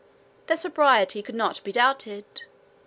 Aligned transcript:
Their 0.47 0.57
sobriety 0.57 1.21
could 1.21 1.35
not 1.35 1.63
be 1.63 1.71
doubted. 1.71 2.25